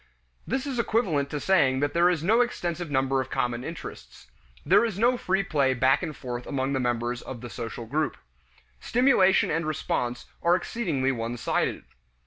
This 0.47 0.65
is 0.65 0.79
equivalent 0.79 1.29
to 1.29 1.39
saying 1.39 1.79
that 1.81 1.93
there 1.93 2.09
is 2.09 2.23
no 2.23 2.41
extensive 2.41 2.89
number 2.89 3.21
of 3.21 3.29
common 3.29 3.63
interests; 3.63 4.31
there 4.65 4.83
is 4.83 4.97
no 4.97 5.15
free 5.15 5.43
play 5.43 5.75
back 5.75 6.01
and 6.01 6.17
forth 6.17 6.47
among 6.47 6.73
the 6.73 6.79
members 6.79 7.21
of 7.21 7.41
the 7.41 7.51
social 7.51 7.85
group. 7.85 8.17
Stimulation 8.79 9.51
and 9.51 9.63
response 9.67 10.25
are 10.41 10.55
exceedingly 10.55 11.11
one 11.11 11.37
sided. 11.37 11.83